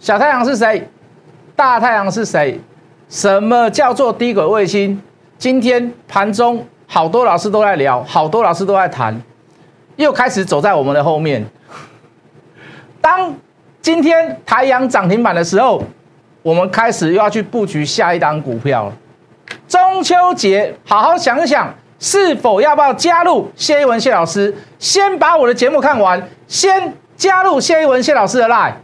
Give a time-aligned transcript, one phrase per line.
[0.00, 0.88] 小太阳是谁？
[1.56, 2.60] 大太阳是谁？
[3.08, 5.00] 什么叫做低轨卫星？
[5.38, 9.20] 今天盘中好多老师都在聊，好多老师都在谈，
[9.96, 11.44] 又开始走在我们的后面。
[13.00, 13.34] 当
[13.82, 15.82] 今天台阳涨停板的时候，
[16.42, 18.92] 我们开始又要去布局下一档股票了。
[19.66, 24.54] 中秋节，好好想一想，是否要不要加入谢一文谢老师？
[24.78, 28.74] 先把我的节目看完，先加入谢一文谢老师的 line。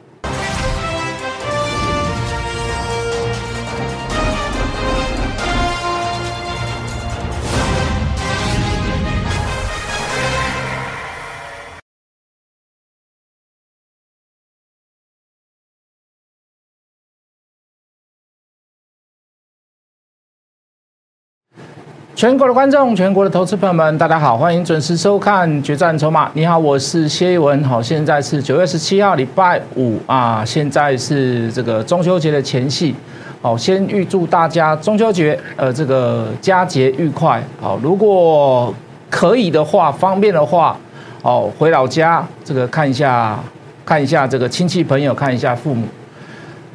[22.16, 26.28] 全国的观众，全国的投资朋友们，大家好，欢迎准时收看《决战筹码》。
[26.32, 27.62] 你好，我是谢一文。
[27.64, 32.94] 好，现在是九月十七号，礼拜五啊，现在是这个中秋节的前夕。
[33.42, 37.42] 好，先预祝大家中秋节呃这个佳节愉快。
[37.60, 38.72] 好，如果
[39.10, 40.76] 可以的话，方便的话，
[41.22, 43.36] 哦，回老家这个看一下，
[43.84, 45.84] 看一下这个亲戚朋友，看一下父母。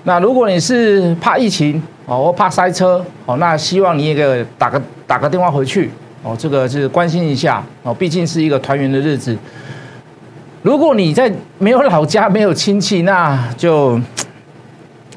[0.04, 5.92] 那如果你是怕疫情哦，我怕塞车哦，那希望你也给打个打个电话回去
[6.24, 9.38] 哦，这个是关心一下哦，毕竟是一个团圆的日子。
[10.64, 14.02] 如果你在没有老家、没有亲戚，那就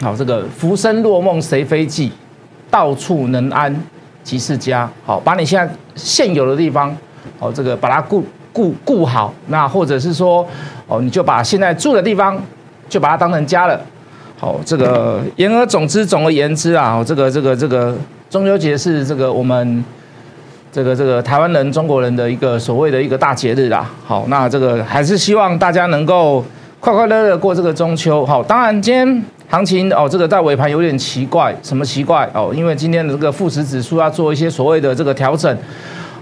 [0.03, 2.13] 好，这个浮生若梦谁非计，
[2.71, 3.75] 到处能安
[4.23, 4.87] 即是家。
[5.07, 6.95] 好，把你现在现有的地方
[7.39, 10.47] 哦，这个把它顾顾顾好，那或者是说
[10.87, 12.39] 哦，你就把现在住的地方
[12.87, 13.81] 就把它当成家了。
[14.43, 17.97] 好，这个言而总之，总而言之啊，这个这个这个
[18.29, 19.85] 中秋节是这个我们
[20.73, 23.89] 这个这个台湾人、中国人的一个所谓的一个大节日啦。
[24.05, 26.45] 好，那这个还是希望大家能够
[26.81, 28.27] 快快乐乐过这个中秋。
[28.27, 32.53] 好，当然今天行情哦，这个在尾盘有点奇怪，什么奇怪哦？
[32.53, 35.57] 因为今天的这个富时指数要做一些所谓的这个调整。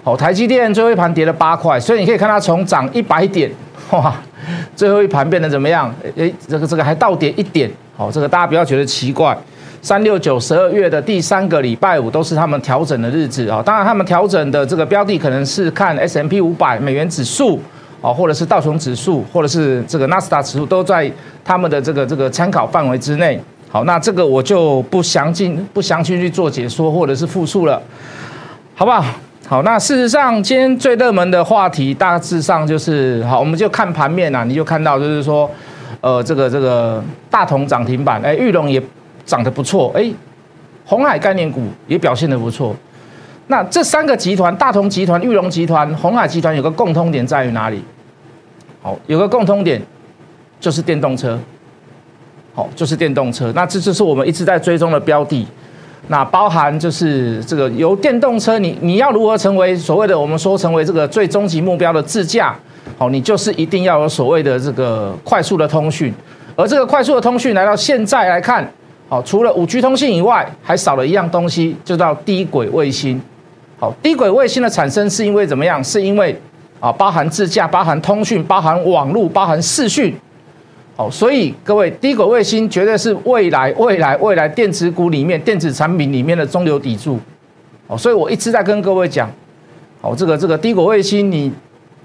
[0.04, 3.50] 好，台积电最后一盘跌了八块，所以你可以看它从涨一百点，
[3.92, 4.14] 哇，
[4.74, 5.94] 最后一盘变得怎么样？
[6.16, 7.70] 诶，这个这个还倒跌一点。
[7.96, 9.36] 好，这个大家不要觉得奇怪。
[9.82, 13.62] 三六九十二月的第三个礼拜五都是他们调整的日子啊。
[13.64, 17.58] 当然，他们调整的这个标的可能是看 S M P 五百美元指数
[18.02, 21.10] 啊，或者是道琼指数，或者是这个纳斯达指数，都在
[21.42, 23.40] 他们的这个这个参考范围之内。
[23.70, 27.80] 好，那这个我就不详尽不详细去做解说或者是复述了，
[28.74, 29.04] 好不好？
[29.46, 35.50] 好，那事实上今天最热门的话题大致上就是好，我们就看盘面啊，你就看到就是说。
[36.02, 38.82] 呃，这个这个大同涨停板，哎，玉龙也
[39.26, 40.10] 涨得不错，哎，
[40.86, 42.74] 红海概念股也表现得不错。
[43.48, 47.84] 那这三个集团，大同集团、玉龙集团、红海集团有个共通点在于哪里？
[48.80, 49.82] 好，有个共通点
[50.58, 51.38] 就是电动车，
[52.54, 53.52] 好，就是电动车。
[53.54, 55.46] 那这就是我们一直在追踪的标的。
[56.08, 62.54] 那包含就是这个由电动车，你你要如何成为所谓的我们说成为这个最终极目标的自驾？
[62.98, 66.12] 好，你就是一定要有所谓的这个快速的通讯，
[66.56, 68.68] 而这个快速的通讯来到现在来看，
[69.08, 73.20] 好，除了五 G 通信以外，还少了一样东西，就叫低轨卫星。
[73.78, 75.82] 好，低轨卫星的产生是因为怎么样？
[75.82, 76.38] 是因为
[76.80, 80.14] 啊，包含自驾、包含通讯、包含网络、包含视讯。
[81.00, 87.18] 哦，所以各位，低轨卫星绝对是未来、未来、未来电子股里面、电子产品里面的中流砥柱。
[87.86, 89.26] 哦，所以我一直在跟各位讲，
[90.02, 91.50] 哦，这个这个低轨卫星你。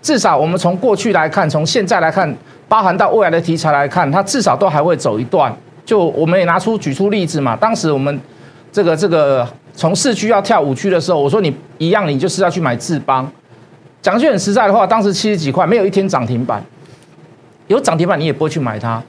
[0.02, 2.32] 至少我们从过去来看，从现在来看，
[2.68, 5.52] 包含到未来的题材来看，它至少都还会走一段。
[5.84, 8.22] 就我们也拿出举出例子嘛，当时我们
[8.72, 13.28] 这个这个从市区要跳五区的时候，我说你一样，你就是要去买智邦。
[14.00, 16.64] 讲句很实在的话，当时七十几块，没有一天涨停板，
[17.68, 19.02] 有涨停板你也不会去买它，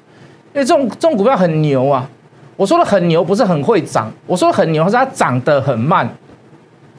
[0.55, 2.09] 因为这种这种股票很牛啊。
[2.56, 6.09] 我说的很牛，不是很会涨，我说的很牛是它涨得很慢。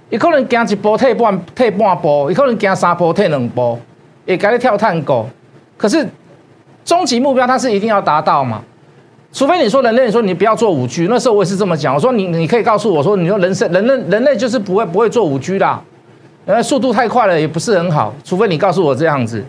[0.09, 3.77] 伊可能行一波退半退半波，伊可能行三波退两波，
[4.25, 5.27] 也该你跳探狗。
[5.75, 6.07] 可是
[6.85, 8.61] 终极目标它是一定要达到嘛？
[9.33, 11.93] 除非你说人类，你说你不要做五 G，那时候我也是这么讲。
[11.93, 15.79] 我说你你可以告诉我说，你说人生人类人类就是不会不会做五 G 的，
[16.45, 18.13] 呃，速度太快了也不是很好。
[18.23, 19.43] 除非你告诉我这样子，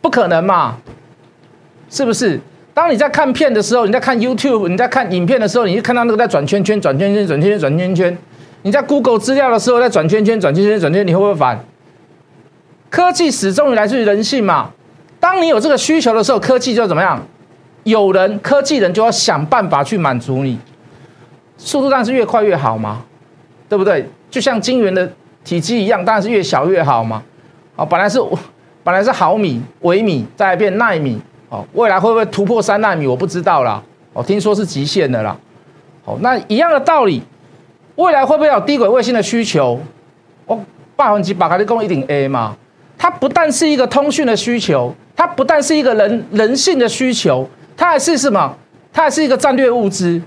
[0.00, 0.76] 不可能嘛？
[1.90, 2.40] 是不是？
[2.72, 8.18] 当你在看片的时候，你在看 YouTube，你在看影片的时候，你就看到那个在转圈圈、转圈圈、转圈圈、转圈圈。
[8.62, 11.58] 你在 Google 资料的时候，在转圈圈、转圈圈、转圈，你会不会烦？
[12.88, 14.70] 科技始终来自于人性嘛。
[15.18, 17.20] 当你有这个需求的时候，科技就怎么样？
[17.82, 20.58] 有人，科技人就要想办法去满足你。
[21.58, 23.02] 速度当然是越快越好嘛，
[23.68, 24.08] 对不对？
[24.30, 25.10] 就像晶圆的
[25.42, 27.22] 体积一样，当然是越小越好嘛。
[27.76, 28.18] 哦，本来是
[28.84, 31.20] 本来是毫米、微米，再变纳米。
[31.50, 33.06] 哦，未来会不会突破三纳米？
[33.06, 33.82] 我不知道啦。
[34.14, 35.36] 哦，听说是极限的啦。
[36.04, 37.22] 好，那一样的道理，
[37.96, 39.78] 未来会不会有低轨卫星的需求？
[40.46, 40.58] 哦，
[40.96, 42.56] 百分之百你讲一定 A 嘛？
[42.96, 48.56] 它不但是一个通讯的需求，它不但是一个人人性的需求，它还是什么？
[48.92, 50.20] 它还是一个战略物资，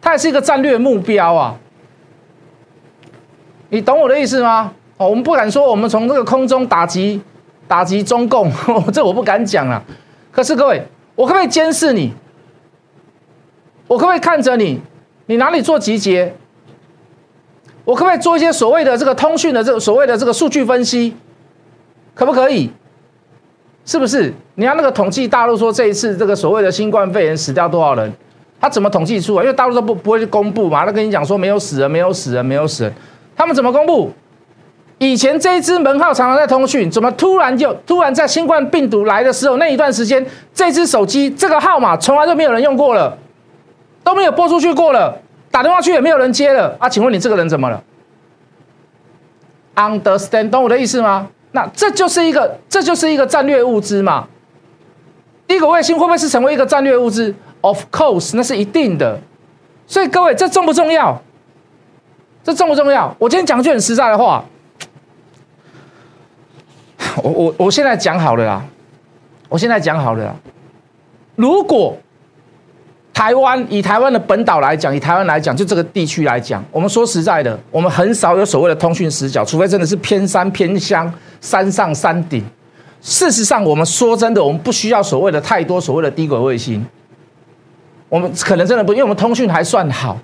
[0.00, 1.54] 它还是一个战略目标啊！
[3.70, 4.72] 你懂我的意思吗？
[4.96, 7.20] 哦，我们不敢说我们从这个空中打击
[7.66, 8.50] 打击中共，
[8.92, 9.82] 这我不敢讲了。
[10.38, 10.80] 可是各位，
[11.16, 12.12] 我可不可以监视你？
[13.88, 14.80] 我可不可以看着你？
[15.26, 16.32] 你哪里做集结？
[17.84, 21.12] 我可不可以做一些所谓的这个通讯的这个所谓的这个数据分析？
[22.14, 22.70] 可不可以？
[23.84, 24.32] 是不是？
[24.54, 28.12] 你看那个统计，大陆说这一次这个所谓的新冠肺炎死掉多少人？
[28.60, 29.42] 他怎么统计出来？
[29.42, 32.94] 因为大陆都不不会去公布嘛，他跟你讲说没有死人，没有死人，没有死人。
[33.34, 34.12] 他们怎么公布？
[34.98, 43.16] 以前这一支门号常常在通讯，怎么突然就突然在新冠病毒来的时候那一段时间，这支手机这个号码从来都没有人用过了，
[44.02, 45.16] 都没有拨出去过了，
[45.50, 46.88] 打电话去也没有人接了啊？
[46.88, 47.82] 请问你这个人怎么了
[49.76, 51.28] ？Understand 懂我的意思吗？
[51.52, 54.26] 那这就是一个这就是一个战略物资嘛？
[55.46, 59.18] 第一个卫星会不会是成为一个战略物资？Of course，那是一定的。
[59.86, 61.22] 所以各位，这重不重要？
[62.42, 63.14] 这重不重要？
[63.18, 64.44] 我今天讲句很实在的话，
[67.24, 68.64] 我我我现在讲好了啦，
[69.48, 70.34] 我现在讲好了啦。
[71.36, 71.96] 如果
[73.12, 82.44] 台湾以台湾的本岛来讲，以台湾来讲，就这个地区来讲，我们说实在的，我们很少有所谓的通讯死角，除非真的是偏山偏乡、山上山顶。
[83.00, 86.84] 事实上，我们说真的，我们不需要所谓的太多所谓的低轨卫星，
[88.08, 90.18] 我们可能真的不，因为我们通讯还算好。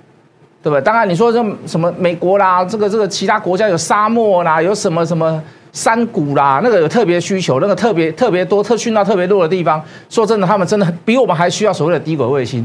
[0.63, 0.81] 对不对？
[0.81, 5.43] 当然，你说这什么美国啦，这个这个其他国家有沙漠啦，有什么什么
[5.75, 12.65] 山谷啦，那个有特别需求，那个特别特别多、特讯到特别弱的地方，说真的，他们真的比我们还需要所谓的低轨卫星。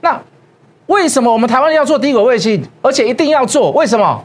[0.00, 0.18] 那
[0.86, 3.72] 为什么我们台湾要做低轨卫星，而且一定要做？
[3.72, 4.24] 为什么？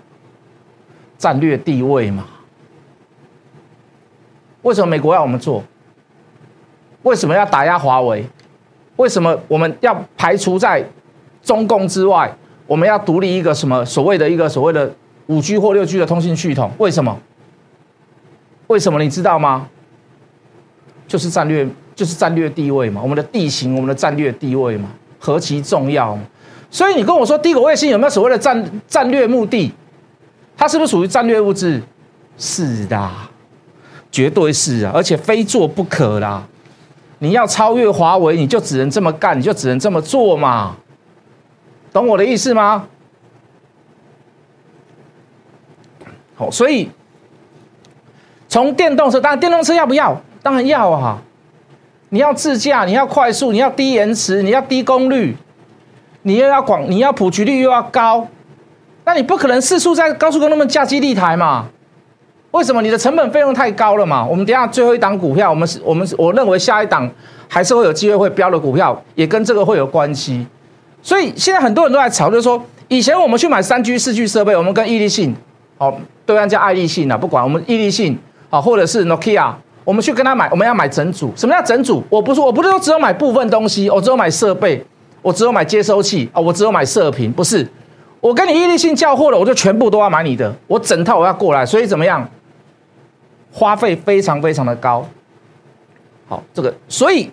[1.17, 2.23] 战略地位嘛。
[4.61, 5.63] 为什么美国要我们做？
[7.01, 8.23] 为什么要打压华为？
[8.97, 10.85] 为什么我们要排除在
[11.41, 12.31] 中共之外？
[12.67, 14.93] 我们要独立一个什么所谓的一个所谓的
[15.25, 16.69] 五 G 或六 G 的通信系统？
[16.77, 17.17] 为什么？
[18.69, 19.68] 为什么你知道吗？
[21.07, 23.01] 就是战略，就是战略地位嘛。
[23.01, 26.16] 我们的地形，我们的战略地位嘛，何其重要！
[26.69, 29.74] 所以你跟我说，低轨卫星有没有所谓的战战略目的？
[30.56, 31.81] 它是不是属于战略物质？
[32.38, 33.10] 是的，
[34.12, 36.48] 绝对是啊，而且非做不可啦。
[37.18, 40.77] 你要超越华为，你就只能这么干，你就只能这么做嘛。
[41.92, 42.88] 懂我的意思吗？
[46.36, 46.88] 好，所以
[48.50, 50.19] 从电动车，当然电动车要不要？
[50.42, 51.22] 当然要啊！
[52.10, 55.38] 你要自驾，你要快速，你要低延迟，你要低功率，
[56.24, 58.28] 你又要广，你要普及率又要高，
[59.06, 61.68] 那你不可能四处在高速公路上架基地台嘛？
[62.50, 62.81] 为什么？
[62.81, 64.25] 你的成本费用太高了嘛？
[64.25, 67.07] 我们等下最后一档股票，我们是，我们我认为下一档
[67.48, 70.48] 还是会有机会会标的股票，也跟这个会有关系。
[71.04, 75.36] 所以现在很多人都在吵，就是说，以前我们去买三 G、四 G 设备，我们跟毅力信，
[75.78, 78.18] 哦，对岸叫爱立信啊，不管我们毅力信，
[78.50, 79.54] 啊，或者是 Nokia，
[79.84, 81.31] 我们去跟他买，我们要买整组。
[81.36, 82.04] 什么叫整组？
[82.10, 84.84] 我不是，我不是说只有买部分东西，我只有买设备，
[85.22, 87.68] 我只有买接收器啊，我只有买射频，不是。
[88.20, 92.27] 我跟你易立信交货了，我就全部都要买你的，我整套我要过来，所以怎么样？
[93.51, 95.06] 花费非常非常的高。
[96.27, 97.29] 好，这个，所以。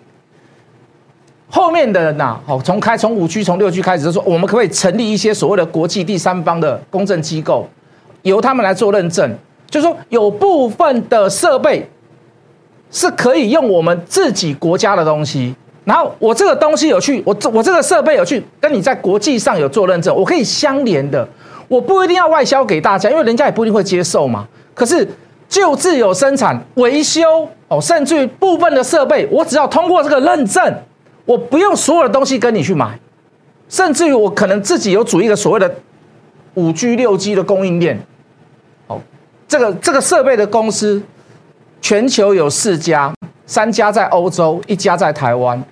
[1.49, 7.65] 后面的人呐，好，从开从五 G 从六 G 开始，就说我们可不可以成立一些所谓的国际第三方的公证机构，
[8.23, 9.33] 由他们来做认证，
[9.69, 11.89] 就是说有部分的设备
[12.91, 21.27] 是可以用我们自己国家的东西，然后我这个东西有去，我这我这个设备有去跟你在国际上有做认证，我可以相连的，
[21.67, 24.47] 我不一定要外销给大家，因为人家也不一定会接受嘛。
[24.73, 25.07] 可是
[25.49, 27.21] 就自有生产、维修
[27.67, 30.73] 哦，甚至于部分的设备，我只要通过这个认证。
[31.25, 32.97] 我不用所有的东西跟你去买，
[33.67, 35.69] 甚至于我可能自己有组一个所谓的
[36.53, 37.99] 五 G、六 G 的供应链。
[38.87, 38.97] 哦，
[39.47, 41.01] 这个这个设备的公司，
[41.81, 43.13] 全球有四家，
[43.45, 45.63] 三家在欧洲，一家在台湾。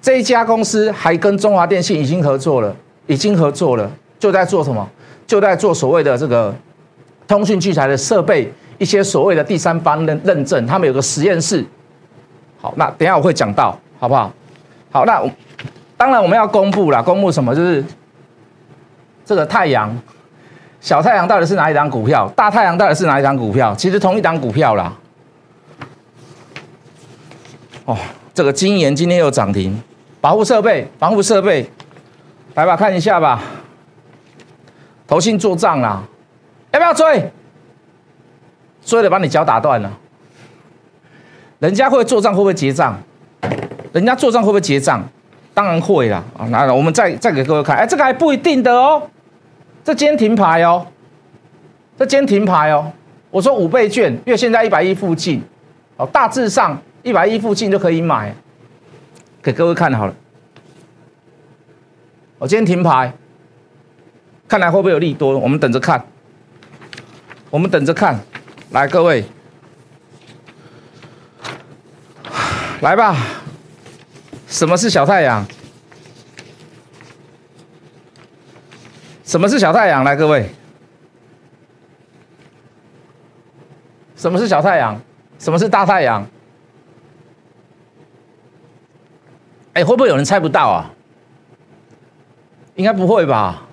[0.00, 2.74] 这一家公司还跟中华电信已经合作了，
[3.06, 4.88] 已经合作了，就在做什么？
[5.26, 6.54] 就在做所谓的这个
[7.26, 10.64] 通讯器材的设备，一些所谓的第三方认认证。
[10.66, 11.64] 他们有个实验室。
[12.60, 14.32] 好，那等下我会讲到，好不好？
[14.90, 15.22] 好，那
[15.96, 17.54] 当然我们要公布了，公布什么？
[17.54, 17.84] 就是
[19.26, 19.94] 这个太阳，
[20.80, 22.30] 小太阳到底是哪一档股票？
[22.36, 23.74] 大太阳到底是哪一档股票？
[23.74, 24.92] 其实同一档股票啦。
[27.84, 27.96] 哦，
[28.32, 29.82] 这个金研今天又涨停，
[30.20, 31.68] 保护设备，防护设备，
[32.54, 33.42] 来吧，看一下吧。
[35.06, 36.02] 投信做账啦，
[36.70, 37.30] 要不要追？
[38.84, 39.90] 追了把你脚打断了。
[41.58, 42.96] 人家会做账，会不会结账？
[43.92, 45.02] 人家做账会不会结账？
[45.52, 46.22] 当然会啦。
[46.38, 47.76] 啊，来了，我们再再给各位看。
[47.76, 49.02] 哎，这个还不一定的哦。
[49.84, 50.86] 这今天停牌哦。
[51.98, 52.92] 这今天停牌哦。
[53.30, 55.42] 我说五倍券，因为现在一百一附近，
[55.96, 58.34] 哦，大致上一百一附近就可以买。
[59.42, 60.14] 给各位看好了。
[62.38, 63.12] 我今天停牌，
[64.46, 65.36] 看来会不会有利多？
[65.38, 66.02] 我们等着看，
[67.50, 68.18] 我们等着看。
[68.70, 69.24] 来，各位，
[72.80, 73.16] 来吧。
[74.46, 75.46] 什么是小太阳？
[79.28, 80.02] 什么是小太阳？
[80.04, 80.48] 来，各位，
[84.16, 84.98] 什么是小太阳？
[85.38, 86.26] 什么是大太阳？
[89.74, 90.90] 哎，会不会有人猜不到啊？
[92.76, 93.64] 应该不会吧？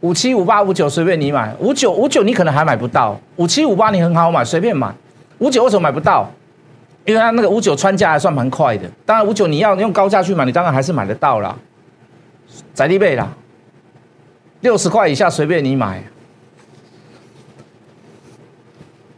[0.00, 4.90] 五七五八五九随便你买，五九五九你可能还买不到，五七五八你很好买，随便买。
[5.40, 6.26] 五九为什么买不到？
[7.04, 8.90] 因为它那个五九穿价还算蛮快的。
[9.04, 11.54] 当然五九你要用高价去买，你当然还是买得到啦。
[12.74, 13.28] 宅地贝啦，
[14.60, 16.02] 六十块以下随便你买。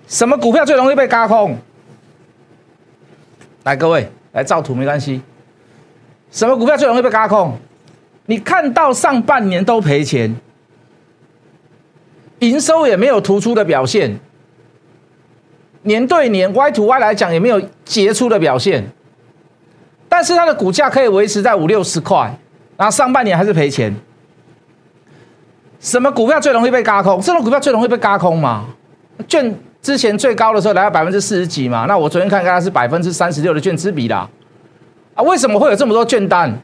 [0.06, 1.56] 什么股票最容易被嘎空？
[3.64, 5.22] 来，各位来照图没关系。
[6.30, 7.56] 什么股票最容易被嘎空？
[8.26, 10.34] 你看到上半年都赔钱，
[12.40, 14.18] 营收也没有突出的表现，
[15.82, 18.84] 年对年 Y to Y 来讲也没有杰出的表现，
[20.08, 22.36] 但是它的股价可以维持在五六十块，
[22.80, 23.94] 然后上半年还是赔钱。
[25.80, 27.20] 什么股票最容易被嘎空？
[27.20, 28.64] 这种股票最容易被嘎空嘛？
[29.28, 31.84] 券之前最高的时候来到百分之四十几嘛？
[31.86, 34.26] 那我昨天看看它是百分之三十六的券资比啦。
[35.14, 36.58] 啊，为什么会有这么多券单？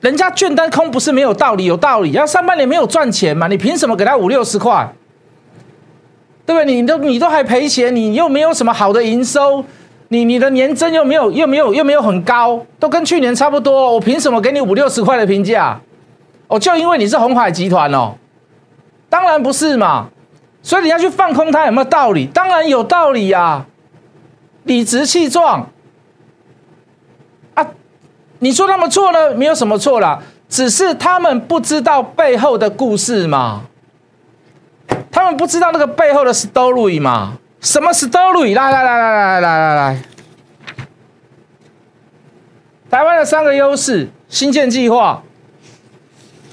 [0.00, 2.12] 人家券单空不是没有道理，有道理。
[2.12, 3.48] 要上半年没有赚钱嘛？
[3.48, 4.90] 你凭什么给他五六十块？
[6.46, 6.64] 对不对？
[6.64, 9.62] 你都你都还赔钱，你又没有什么好的营收，
[10.12, 13.94] 你你的年增又没有又没有又没有很高，都跟去年差不多。
[13.94, 15.80] 我凭什么给你五六十块的评价？
[16.48, 18.14] 哦，就因为你是红海集团哦？
[19.08, 20.10] 当然不是嘛。
[20.62, 22.26] 所以你要去放空它有没有道理？
[22.26, 23.64] 当然有道理呀，
[24.64, 25.66] 理直气壮
[27.54, 27.66] 啊。
[28.40, 33.62] 你说他们错了，没有什么错啦，只是他们不知道背后的故事嘛，
[35.10, 37.38] 他们不知道那个背后的 story 嘛？
[37.62, 38.54] 什么 story？
[38.54, 40.02] 来来来来来来来来，
[42.90, 45.22] 台湾的三个优势：新建计划、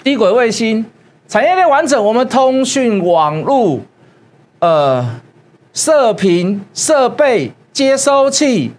[0.04, 0.86] 低轨卫星、
[1.28, 3.80] 产业链完整，我们通讯网络、
[4.60, 5.20] 呃，
[5.74, 8.72] 射频设备、接收器。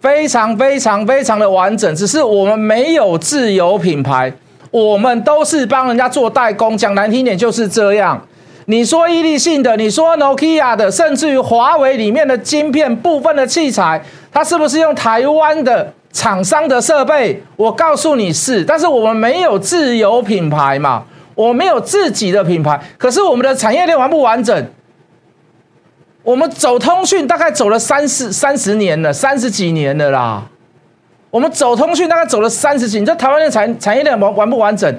[0.00, 4.32] 非常非常非常的完整，只是我们没有自有品牌，
[4.70, 6.74] 我们都是帮人家做代工。
[6.74, 8.26] 讲难听点就是这样。
[8.70, 14.00] 你说伊利信的，你说 Nokia 的，甚至于华为里面的晶片部分的器材，
[14.30, 17.42] 它是不是用台湾的厂商的设备？
[17.56, 21.02] 我告诉你是，但是我们没有自有品牌嘛，
[21.34, 24.64] 我没有自己的品牌，可是我们的产业链完不完整？
[26.22, 30.44] 我们走通讯大概走了三十三十年了，三十几年了啦。
[31.32, 34.94] 我们走通讯大概走了三十几，你这台湾的产产业链完完不完整？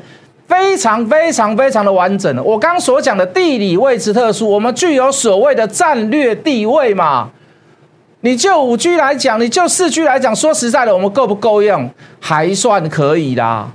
[0.52, 2.44] 非常非常非常的完整。
[2.44, 7.30] 我刚所讲的地理位置特殊，我们具有所谓的战略地位嘛。
[8.20, 11.90] 你就五 G 来讲，你就四 G 来讲，说实在的，我们够不够用？
[12.20, 13.72] 还算可以啦。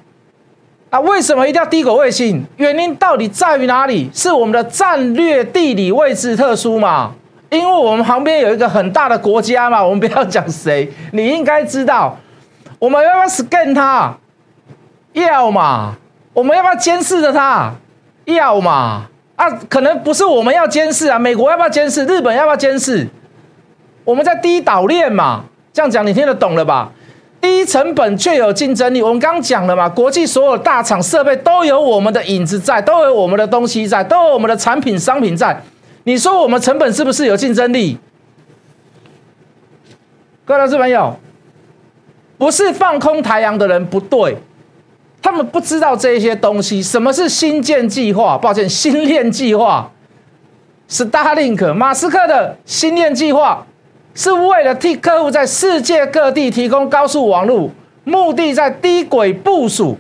[0.91, 2.45] 啊，为什么一定要低轨卫星？
[2.59, 4.11] 原因到底在于哪里？
[4.13, 7.15] 是我们的战略地理位置特殊嘛？
[7.49, 12.19] 因为我们旁边有一个很大的国家嘛，我们不要讲谁，你应该知道，
[12.79, 14.15] 我们要不要 scan 它？
[15.15, 15.97] 要嘛？
[16.37, 17.73] 我们要不要监视着它？
[18.27, 19.07] 要嘛？
[19.37, 22.05] 啊，可能不是我们要监视啊，美国要不要监视？
[22.05, 23.09] 日本要不要监视？
[24.05, 26.93] 我们在低岛链嘛，这样讲你听得懂了吧？
[27.41, 35.59] 低成本却有竞争力，我们刚讲了嘛，国际所有大厂设备都有我们的影子在，都有我们的东西在，都有我们的产品商品在。
[36.05, 37.99] 你说我们成本是不是有竞争力？
[40.45, 41.19] 各位老师朋友，
[42.37, 44.37] 不是放空台阳的人不对，
[45.27, 46.81] 他们不知道这些东西。
[46.81, 48.39] 什么是新建计划？
[48.39, 49.91] 抱歉，新链计划
[50.89, 53.67] ，Starlink，马斯克的新链计划
[54.15, 57.69] 是为了替客户在世界各地提供高速网络，
[58.05, 59.99] 目的在低轨部署。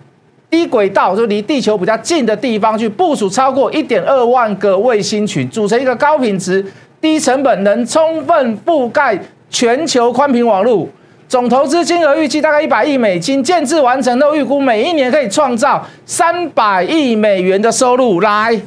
[0.48, 6.64] 低轨道就离地球比较近的地方去部署超过一点二万个卫星群，组成一个高品质、
[7.00, 9.18] 低成本、能充分覆盖
[9.50, 10.88] 全球宽频网络。
[11.28, 18.20] 总投资金额预计大概一百亿美金，建制完成都预估每一年可以创造三百亿美元的收入。
[18.20, 18.60] 来，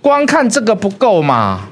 [0.00, 1.70] 光看这个不够嘛？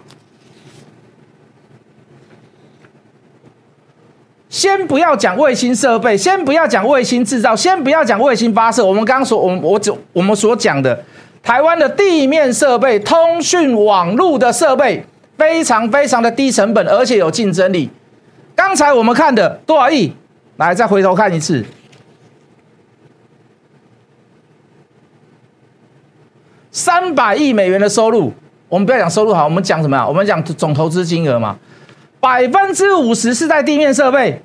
[4.48, 8.84] 先不要讲卫星设备，先不要讲卫星制造，先不要讲卫星发射。
[8.84, 10.98] 我们刚刚说，我我只我们所讲的
[11.42, 15.04] 台湾的地面设备、通讯网络的设备，
[15.36, 17.88] 非常非常的低成本，而且有竞争力。
[18.56, 20.12] 刚才我们看的多少亿？
[20.56, 21.64] 来，再回头看一次，
[26.72, 28.32] 三百亿美元的收入。
[28.68, 30.08] 我们不要讲收入好，我们讲什么呀？
[30.08, 31.58] 我们讲总投资金额嘛。
[32.18, 34.42] 百分之五十是在地面设备，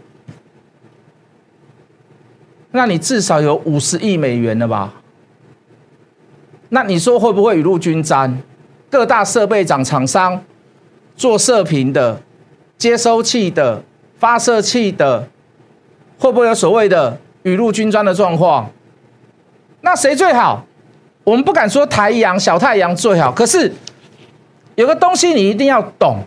[2.71, 4.93] 那你至少有五十亿美元了吧？
[6.69, 8.41] 那你说会不会雨露均沾？
[8.89, 10.43] 各大设备厂厂商
[11.15, 12.21] 做射频的、
[12.77, 13.81] 接收器的、
[14.21, 15.27] 发射器的，
[16.19, 18.69] 会不会有所谓的雨露均沾的状况？
[19.81, 20.63] 那谁最好？
[21.23, 23.73] 我们不敢说太阳小太阳最好，可是
[24.75, 26.17] 有个东西你一定要懂。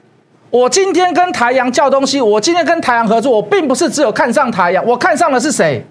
[0.50, 5.86] 我今天跟台阳叫东西，我今天跟台阳合作，我并不是只有看上台阳，我看上的是谁？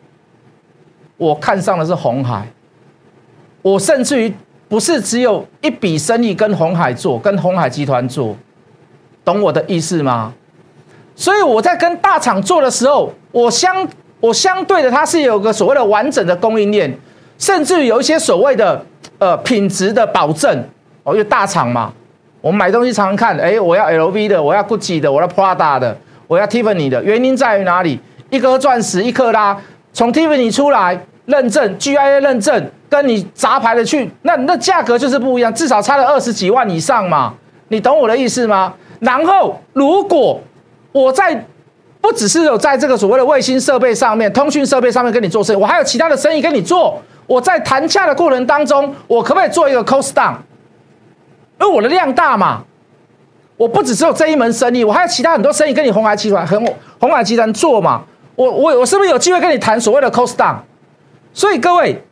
[1.16, 2.46] 我看上的是红海。
[3.62, 4.34] 我甚至于
[4.68, 8.36] 不是只有一笔生意跟红海做，跟红海集团做，
[9.24, 10.34] 懂我的意思吗？
[11.16, 13.88] 所以我在跟大厂做的时候，我相
[14.20, 16.92] 我相对的，它是有个所谓的完整的供应链，
[17.38, 18.84] 甚至于有一些所谓的
[19.20, 20.64] 呃品质的保证
[21.04, 21.92] 哦，因为大厂嘛。
[22.42, 27.02] 我们买东西常常看，哎，我要 LV 的，我要 GUCCI 的，我要 Prada 的，我要 Tiffany 的。
[27.02, 27.98] 原因在于哪里？
[28.30, 29.58] 一颗钻石一克拉，
[29.94, 37.34] 从 Tiffany 出来认证 GIA 认证，跟你杂牌的去，那那价格就是不一样，至少差了二十几万以上嘛。
[37.70, 38.74] 你懂我的意思吗？
[39.00, 40.42] 然后如果
[40.94, 41.46] 我在
[42.00, 47.02] 不只是有在这个所谓的卫星设备上面、通讯设备上面跟你做生意，我还有其他的生意跟你做。
[47.28, 50.36] 我在谈价的过程当中，我可不可以做一个 cost down？
[51.60, 52.64] 因为我的量大嘛，
[53.56, 58.04] 我不只只有这一门生意，我还有其他很多生意跟你红海集团、红红海集团做嘛。
[58.36, 60.58] 我我我是不是有机会跟你谈所谓的 cost down？
[61.34, 62.04] 所以各位，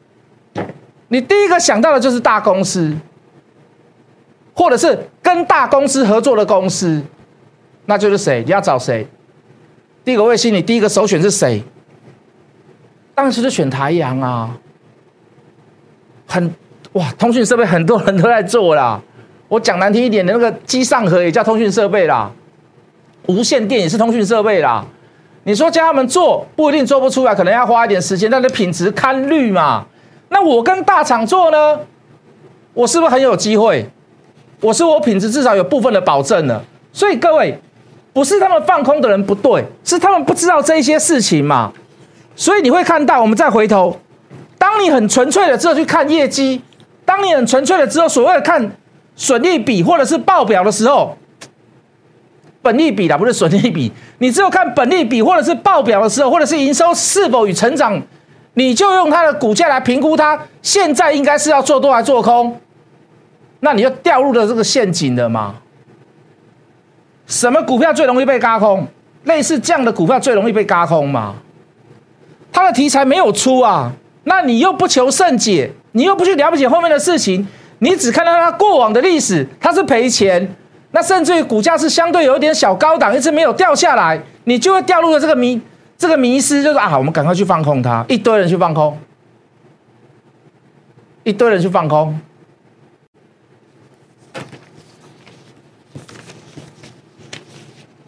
[1.09, 2.95] 你第一个想到的就是大公司，
[4.53, 7.03] 或者是跟大公司合作的公司，
[7.91, 8.41] 那就是谁？
[8.45, 9.05] 你要找谁？
[10.05, 11.61] 第一个卫星，你第一个首选是谁？
[13.13, 14.57] 当然是选台阳啊，
[16.25, 16.55] 很
[16.93, 19.01] 哇，通讯设备很多人都在做啦。
[19.49, 22.31] 我讲难听一点的那个机上盒也叫通讯设备啦，
[23.27, 24.85] 无线电也是通讯设备啦。
[25.43, 29.85] 你说叫他们做不一定做不出来，可能要花一点时间，但是品质堪虑嘛。
[30.29, 31.77] 那我跟大厂做呢，
[32.73, 33.85] 我是不是很有机会？
[34.61, 36.63] 我是我品质至少有部分的保证了。
[36.93, 37.57] 所以各位，
[38.13, 41.71] 不是他们放空的人不对，是他们不知道这一些事情嘛。
[42.35, 43.99] 所以你会看到，我们再回头，
[44.57, 46.61] 当你很纯粹的之后去看业绩，
[47.05, 48.71] 当你很纯粹的之后，所谓的看。
[49.13, 51.15] 损益比或者是报表的时候，
[52.61, 53.91] 本利比啦，不是损益比。
[54.17, 58.01] 你只有看本利比或者是报表的时候，或者是营收是否与成长，
[58.55, 62.57] 你就用它的股价来评估它现在应该是要做多还做空，
[63.59, 65.55] 那你就掉入了这个陷阱了吗？
[67.31, 68.85] 什么股票最容易被嘎空？
[69.23, 71.35] 类似这样的股票最容易被嘎空吗？
[72.51, 73.89] 它的题材没有出啊，
[74.25, 77.47] 那你又不求甚解，你又不去了解后面的事情。
[77.79, 80.55] 你只看到它过往的历史，它是赔钱，
[80.91, 85.59] 那甚至于股价是相对有一点小高档，一直没有掉下来，你就会掉入了这个迷
[85.97, 88.97] 这个迷失，就是啊，我们赶快去放空它，一堆人去放空，
[91.23, 92.19] 一堆人去放空，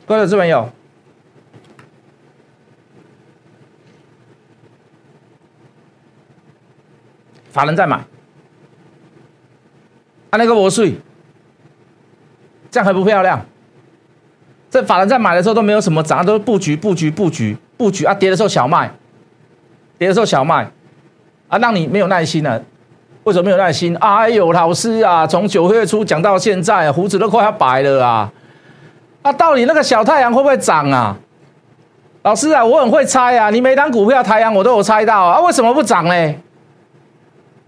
[0.05, 0.69] 各位资朋友，
[7.51, 8.03] 法人在买。
[10.29, 10.95] 他那个磨碎，
[12.69, 13.45] 这样还不漂亮？
[14.69, 18.13] 这法人在买的时候都没有什么涨，都是布局、布局、布局、布局啊！
[18.13, 18.91] 跌的时候小卖，
[19.97, 20.69] 跌的时候小卖
[21.47, 22.61] 啊，让你没有耐心了。
[23.23, 23.95] 为什么没有耐心？
[23.97, 28.33] 哎呦，老师啊，从九月初讲到现在，胡子都快要白了啊！
[29.23, 31.17] 啊，到底那个小太阳会不会涨啊？
[32.21, 36.35] 老师啊，我很会猜啊，你每单股票太阳我都有猜到啊，为什么不涨呢？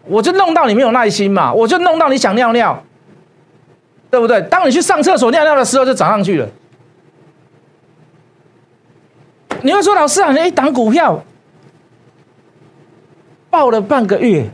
[0.06, 2.82] 我就弄到你没有耐心嘛，我就弄到你想尿尿，
[4.12, 4.40] 对不对？
[4.44, 6.48] 当你去上厕所尿尿的时候，就涨上去了。
[9.62, 11.24] 你会说老师啊，你一档股票
[13.50, 14.48] 报了半个月，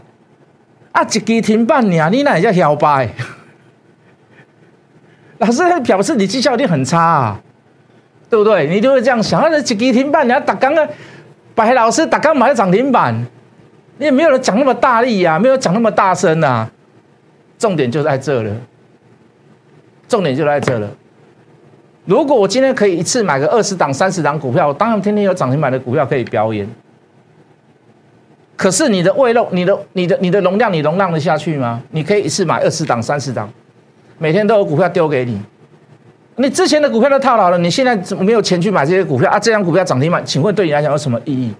[0.93, 3.09] 啊，一支停半年，你那也叫摇摆？
[5.41, 7.41] 老师表示你绩效一定很差啊。
[8.29, 8.65] 对不对？
[8.65, 10.87] 你就会这样想，那几几停板，你要打刚刚
[11.53, 13.13] 白老师打刚买涨停板，
[13.97, 16.65] 你也没有人讲那么大力呀，没有讲那么大声呐。
[17.59, 18.55] 重点就在这了，
[20.07, 20.89] 重点就在这了。
[22.05, 26.65] 如果我今天可以一次买个二十档、三十档股票，我当然天天有涨停板的股票可以表演。
[28.55, 31.81] 可是你的胃肉、你的、你的、你的容量，你容量得下去吗？
[31.91, 33.51] 你可以一次买二十档、三十档，
[34.21, 35.41] 每天都有股票丢给你。
[36.35, 39.39] 你之前的股票都套牢了，你现在怎么没有钱去买这些股票啊？
[39.39, 41.51] 这张股票涨停板，请问对你来讲有什么意义？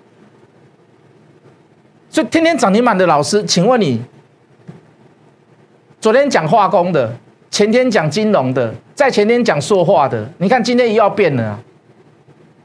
[2.08, 4.00] 所以天天涨停板的老师，请问你，
[6.00, 7.12] 昨天讲化工的，
[7.50, 11.60] 前天讲金融的，在前天讲塑化的，你看今天又要变了啊？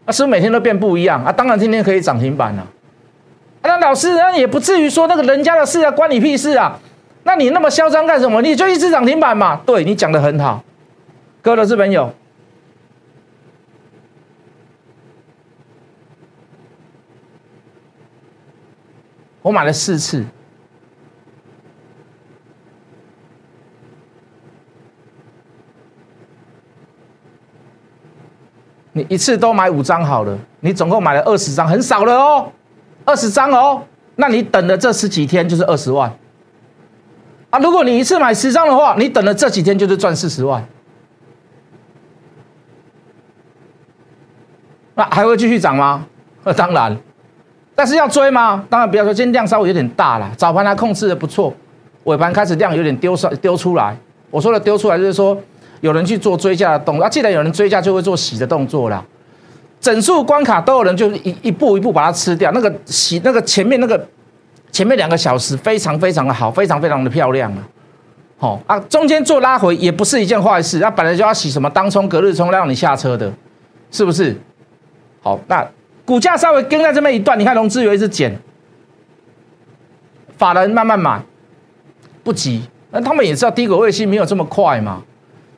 [0.04, 1.32] 啊，是不是每天都变不一样啊？
[1.32, 2.66] 当然天天可以涨停板了。
[3.62, 6.78] 那老师，那也不至于说那个人家的事啊，关你屁事啊？
[7.26, 8.40] 那你那么嚣张干什么？
[8.40, 9.60] 你就一直涨停板嘛？
[9.66, 10.62] 对你讲的很好。
[11.42, 12.14] 各位资朋友，
[19.42, 20.24] 我买了四次，
[28.92, 32.52] 你一次都买五张好了，你总共买了二十张，很少了哦，
[33.04, 33.82] 二十张哦，
[34.14, 36.16] 那你等的这十几天就是二十万
[37.50, 37.58] 啊！
[37.58, 40.66] 如果你一次买十张的话，你等了这几天就是赚四十万。
[44.94, 46.06] 那还会继续涨吗？
[46.44, 46.96] 那 当然，
[47.74, 48.64] 但是要追吗？
[48.70, 51.52] 当然不要说，今天量稍微有点大了，早盘还控制的不错，
[52.04, 53.96] 尾盘开始量有点丢出丢出来。
[54.30, 55.36] 我说的丢出来就是说，
[55.82, 59.04] 有人去做追加的动作，啊，既然有人追加，就会做洗的动作了。
[59.78, 64.08] 整数关卡都有人就一一步一步把它吃掉，那个洗那个前面那个
[64.76, 67.58] 前面两个小时非常非常的好，非常非常的漂亮啊。
[68.36, 73.32] 好啊，中间做拉回也不是一件坏事，那本来就要洗什么当冲隔日冲让你下车的，
[73.90, 74.36] 是不是？
[75.22, 75.66] 好，那
[76.04, 78.38] 股价稍微跟在这边一段，你看融资有一直减，
[80.36, 81.22] 法人慢慢买，
[82.22, 82.60] 不急。
[82.90, 85.02] 那他们也知道低轨卫星没有这么快嘛。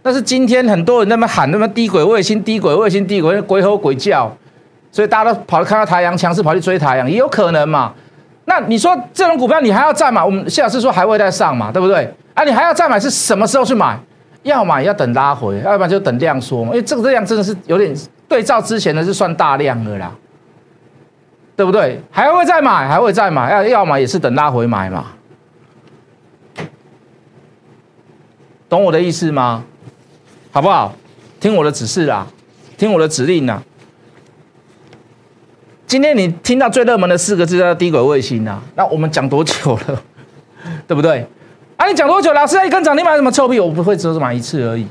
[0.00, 4.32] 但是今天很多人那么喊，那么低轨卫星、低轨卫星、低轨鬼吼鬼叫，
[4.92, 7.92] 所以大家都跑去看到太阳强势，跑去追太阳，也有可能嘛。
[8.48, 10.24] 那你说这种股票你还要再买？
[10.24, 12.12] 我们谢老师说还会再上嘛，对不对？
[12.34, 13.98] 啊，你还要再买是什么时候去买？
[14.42, 16.70] 要买要等拉回，要不然就等量缩嘛。
[16.70, 17.94] 因为这个量真的是有点。
[18.28, 20.12] 对照之前的是算大量的啦，
[21.56, 21.98] 对不对？
[22.10, 25.06] 还会再买，还会再买，要要买也是等拉回买嘛，
[28.68, 29.64] 懂我的意思吗？
[30.50, 30.94] 好不好？
[31.40, 32.26] 听我的指示啦，
[32.76, 33.62] 听我的指令啦。
[35.88, 40.02] 今天你听到最热门的四个字叫低轨卫星啊，那我们讲多久了？
[40.86, 41.26] 对不对？
[41.78, 42.30] 啊，你讲多久？
[42.34, 43.58] 老师一根涨，你买什么臭屁？
[43.58, 44.86] 我不会只买一次而已。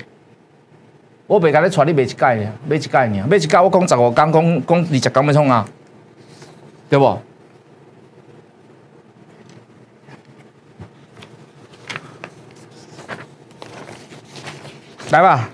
[1.27, 5.69] 我袂甲你传你买一盖呢，买一盖呢，买一盖我讲十五讲讲讲二十讲要创啊，
[6.89, 7.19] 对不？
[15.11, 15.49] 来吧，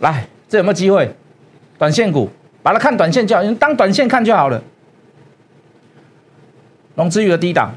[0.00, 1.10] 来，这有没有机会？
[1.78, 2.28] 短线股，
[2.62, 4.62] 把它看短线就好，当短线看就好了。
[6.96, 7.70] 龙之鱼的低档。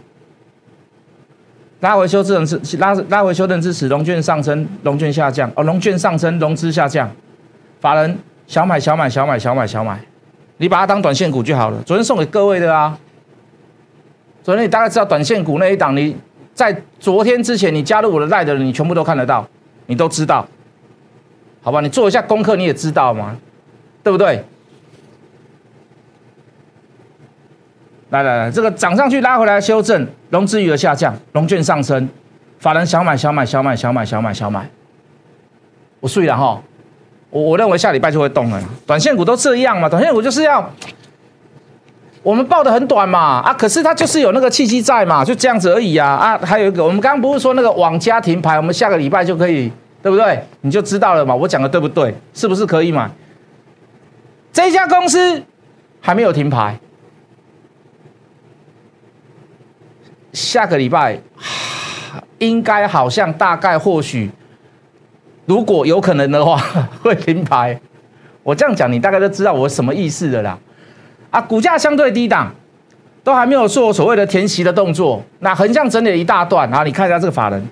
[1.80, 7.10] 拉回修正是拉拉回修正支持，龙券上升，龙券下降，哦，龙券上升，融资下降，
[7.80, 9.98] 法人小买小买小买小买小买，
[10.58, 11.82] 你把它当短线股就好了。
[11.84, 13.00] 昨天送给各位的啊，
[14.44, 16.14] 昨天你大概知道短线股那一档，你
[16.54, 19.48] 在昨天之前你加入我的赖的人，你全部都看得到，
[19.86, 20.46] 你都知道，
[21.66, 21.82] 好吧？
[21.82, 23.36] 你做一下功课，你也知道嘛，
[24.04, 24.46] 对不对？
[28.12, 32.08] 来来来，这个涨上去拉回来修正，融资余额下降，融券上升，
[32.60, 34.70] 法人小买小买小买小买小买小买，
[36.00, 36.62] 我睡了哈，
[37.32, 40.72] 我我认为下礼拜就会动了，短线股都这样嘛，短线股就是要
[42.22, 49.72] 我们报的很短嘛，啊，可是它就是有那个契机在嘛，就这样子而已啊啊，还有一个，我们刚刚不是说那个网家停牌，我们下个礼拜就可以，
[50.06, 50.40] 对不对？
[50.62, 52.14] 你就知道了嘛，我讲的对不对？
[52.32, 53.10] 是不是可以买？
[54.54, 55.42] 这家公司
[56.00, 56.78] 还没有停牌。
[60.32, 61.20] 下个礼拜
[62.38, 64.30] 应该好像大概或许，
[65.48, 66.56] 如果有可能的话
[67.02, 67.82] 会停牌。
[68.44, 70.56] 我这样讲，你大概都知道我什么意思的啦。
[71.32, 72.54] 啊，股价相对低档，
[73.24, 76.84] 都还没有做所谓的填息的动作，那横向整理了一大段啊。
[76.84, 77.68] 你看一下这个法人，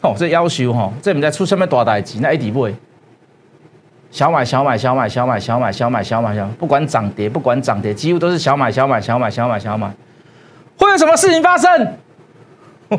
[0.00, 2.18] 哦，这要求哈，这你在出什么大代级？
[2.20, 2.74] 那一定不会。
[4.10, 9.90] 小买小买小买小买小买小买小买小，不管涨跌不管涨跌，几乎都是小买小买小买小买小买。
[10.78, 11.94] 会有什么事情发生？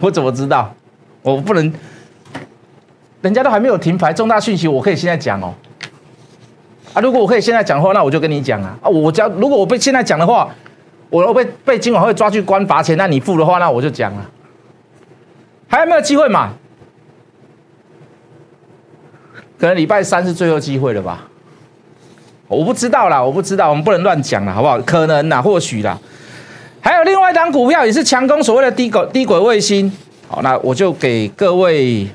[0.00, 0.74] 我怎么知道？
[1.22, 1.72] 我不能
[3.20, 5.52] 人家都还没有停牌，重大讯息我可以现在讲哦。
[6.94, 8.76] 啊，如果我可以现在讲的话，那我就跟你讲啊。
[8.82, 10.48] 啊，我讲，如果我被现在讲的话，
[11.10, 14.24] 我被被今晚会抓去关罚钱，那你付的话，那我就讲了。
[15.68, 16.50] 还有没有机会买？
[19.58, 21.28] 可能礼拜三是最后机会了吧？
[22.46, 24.80] 我不知道啦，我不知道，我们不能乱讲了，好不好？
[24.80, 25.98] 可能啦，或许啦。
[26.80, 29.92] 还有另外一张股票也是强攻所谓的低轨低轨卫星。
[30.28, 32.08] 好，那我就给各位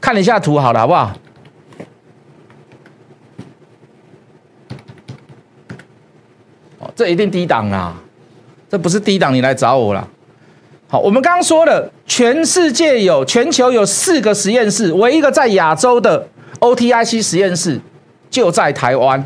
[0.00, 1.12] 看一下图，好了，好不好？
[6.78, 7.94] 哦，这一定低档啦！
[8.70, 10.08] 这不是低档，你来找我了。
[10.92, 16.26] 好，我们刚刚说了，全世界有全球有四个实验室，唯一一个在亚洲的
[16.58, 17.80] OTIC 实验室
[18.28, 19.24] 就在台湾。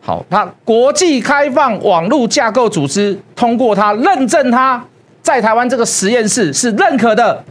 [0.00, 4.80] 好，那国际开放网络架构组织通过它认证，它
[5.20, 7.42] 在台湾这个实验室是认可的，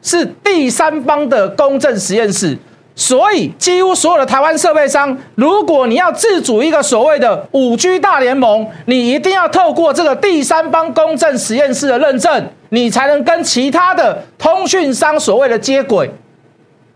[0.00, 2.56] 是第三方的公正实验室。
[2.94, 16.10] 所以，几乎所有的台湾设备商，如果你要自主一个所谓的五 G 大联盟，你一定要透过这个第三方公正实验室的认证，你才能跟其他的通讯商所谓的接轨。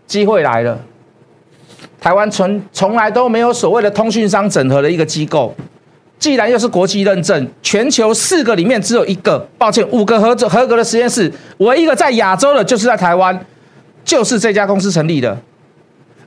[0.07, 0.77] 机会来了，
[1.99, 5.51] 台湾从从来都没有所谓的通讯商整合的一个机构，
[6.19, 13.43] 既然又是国际认证，全球四个里面只有一个，抱歉，五个合合格的实验室，唯一一个在亚洲的，就是在台湾，
[14.03, 15.35] 就是这家公司成立的。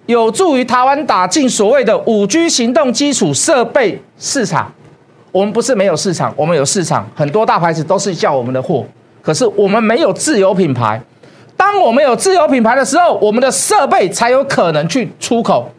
[0.06, 4.72] 有助于台湾打进所谓的五 G 行动基础设备市场。
[5.30, 8.84] 我们不是没有市场，我们有市场，很多大牌子都是叫我们的货。
[9.22, 11.00] 可是我们没有自有品牌。
[11.56, 15.70] 当我们有自有品牌的时候，我们的设备才有可能去出口，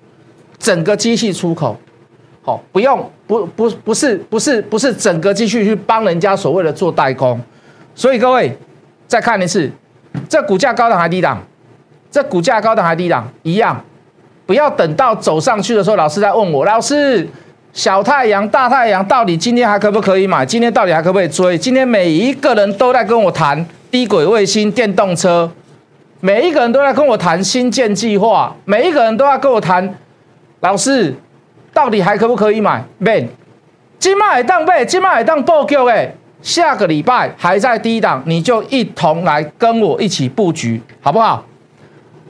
[0.58, 1.78] 整个机器出口。
[2.42, 7.40] 好，不用不不不是不是不是整个机器去帮人家所谓的做代工。
[7.96, 8.58] 所以各位
[9.08, 9.72] 再看一次，
[10.28, 11.42] 这股价高档还低档？
[12.12, 13.28] 这股价高档还低档？
[13.44, 13.82] 一样。
[14.46, 17.28] 不要等到走上去的时候，老师在问我，老师，
[17.72, 20.46] 小太阳、大太阳到底今天还可不可以买？
[20.46, 21.58] 今天到底还可不可以追？
[21.58, 25.50] 今天每一个人都在跟我谈低轨卫星、电动车，
[26.20, 29.96] 每一个人都在跟我谈新建计划，每一个人都在跟我谈，
[30.62, 31.14] 老师，
[31.72, 32.84] 到底还可不可以买？
[32.98, 33.30] 没，
[34.00, 41.46] 今麦当被今麦当报告诶，下个礼拜还在低档，你就一同来跟我一起布局，好不好？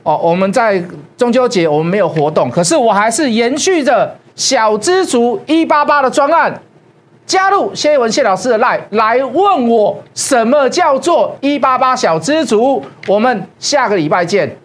[0.02, 0.82] 哦，我们在
[1.16, 6.62] 中秋节我们没有活动，可是我还是延续着小知足一八八的专案，
[7.26, 12.82] 加入谢文谢老师的 line 来问我什么叫做一八八小知足。
[13.06, 14.56] 我们下个礼拜见。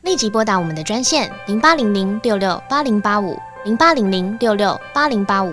[0.00, 3.38] 立即拨打我们的专线零八零零六六八零八五。
[3.64, 5.52] 零八零零六六八零八五